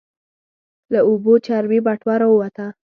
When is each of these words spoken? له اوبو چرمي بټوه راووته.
له 0.91 0.99
اوبو 1.07 1.33
چرمي 1.45 1.79
بټوه 1.85 2.15
راووته. 2.21 2.65